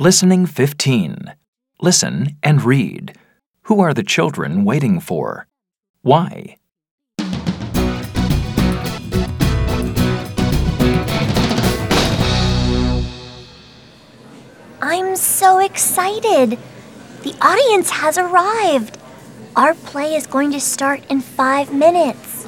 Listening 0.00 0.46
15. 0.46 1.34
Listen 1.80 2.36
and 2.44 2.62
read. 2.62 3.18
Who 3.62 3.80
are 3.80 3.92
the 3.92 4.04
children 4.04 4.64
waiting 4.64 5.00
for? 5.00 5.48
Why? 6.02 6.56
I'm 14.80 15.16
so 15.16 15.58
excited. 15.58 16.60
The 17.24 17.34
audience 17.42 17.90
has 17.90 18.16
arrived. 18.16 18.98
Our 19.56 19.74
play 19.74 20.14
is 20.14 20.28
going 20.28 20.52
to 20.52 20.60
start 20.60 21.02
in 21.10 21.20
five 21.20 21.74
minutes. 21.74 22.46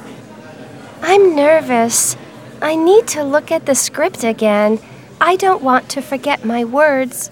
I'm 1.01 1.35
nervous. 1.35 2.15
I 2.61 2.77
need 2.77 3.07
to 3.07 3.25
look 3.25 3.51
at 3.51 3.65
the 3.65 3.75
script 3.75 4.23
again. 4.23 4.79
I 5.19 5.35
don't 5.35 5.61
want 5.61 5.89
to 5.89 6.01
forget 6.01 6.45
my 6.45 6.63
words. 6.63 7.29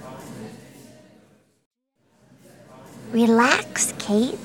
Relax, 3.12 3.94
Kate. 3.98 4.38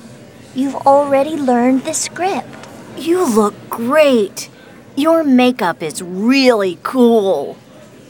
You've 0.55 0.75
already 0.87 1.35
learned 1.35 1.83
the 1.83 1.93
script. 1.93 2.67
You 2.97 3.23
look 3.23 3.53
great. 3.69 4.49
Your 4.95 5.23
makeup 5.23 5.83
is 5.83 6.01
really 6.01 6.79
cool. 6.81 7.57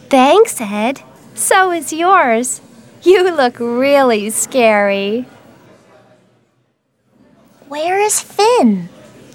Thanks, 0.09 0.61
Ed. 0.61 1.01
So 1.33 1.71
is 1.71 1.91
yours. 1.91 2.61
You 3.01 3.35
look 3.35 3.59
really 3.59 4.29
scary. 4.29 5.25
Where 7.67 7.99
is 7.99 8.21
Finn? 8.21 8.89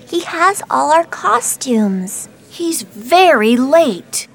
He 0.08 0.20
has 0.22 0.62
all 0.70 0.90
our 0.92 1.04
costumes. 1.04 2.28
He's 2.48 2.82
very 2.82 3.56
late. 3.56 4.26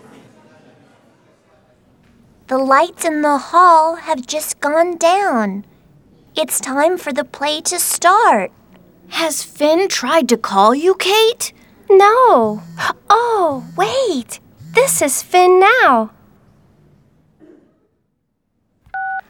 The 2.48 2.60
lights 2.60 3.04
in 3.04 3.24
the 3.24 3.40
hall 3.40 3.96
have 3.96 4.28
just 4.28 4.60
gone 4.60 4.98
down. 4.98 5.66
It's 6.38 6.60
time 6.60 6.98
for 6.98 7.14
the 7.14 7.24
play 7.24 7.62
to 7.62 7.80
start. 7.80 8.52
Has 9.08 9.42
Finn 9.42 9.88
tried 9.88 10.28
to 10.28 10.38
call 10.38 10.76
you, 10.76 10.94
Kate? 10.96 11.54
No. 11.90 12.62
Oh, 13.10 13.66
wait. 13.78 14.42
This 14.74 15.02
is 15.02 15.24
Finn 15.24 15.62
now. 15.62 16.12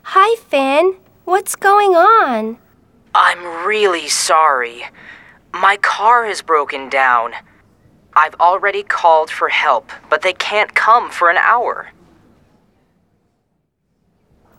Hi, 0.02 0.36
Finn. 0.48 0.96
What's 1.26 1.56
going 1.56 1.96
on? 1.96 2.58
I'm 3.14 3.68
really 3.68 4.08
sorry. 4.08 4.86
My 5.54 5.78
car 5.78 6.26
has 6.26 6.42
broken 6.42 6.90
down. 6.90 7.34
I've 8.16 8.36
already 8.36 8.82
called 8.82 9.30
for 9.30 9.50
help, 9.50 9.92
but 10.10 10.24
they 10.24 10.34
can't 10.34 10.74
come 10.74 11.12
for 11.12 11.30
an 11.30 11.38
hour. 11.38 11.92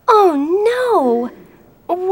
Oh, 0.07 0.63
no. 0.65 1.33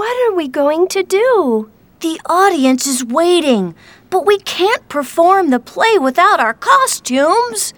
What 0.05 0.31
are 0.31 0.37
we 0.37 0.49
going 0.49 0.89
to 0.89 1.03
do? 1.03 1.71
The 2.01 2.21
audience 2.27 2.87
is 2.87 3.03
waiting, 3.03 3.75
but 4.11 4.27
we 4.27 4.37
can't 4.37 4.87
perform 4.87 5.49
the 5.49 5.59
play 5.59 5.99
without 5.99 6.41
our 6.41 6.53
costumes. 6.53 7.73